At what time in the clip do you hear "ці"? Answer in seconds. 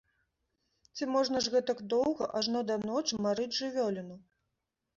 0.95-1.03